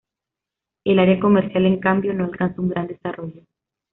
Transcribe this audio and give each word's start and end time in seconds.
El 0.83 0.97
área 0.97 1.19
comercial, 1.19 1.63
en 1.67 1.79
cambio, 1.79 2.11
no 2.15 2.23
alcanza 2.25 2.59
un 2.59 2.69
gran 2.69 2.87
desarrollo. 2.87 3.43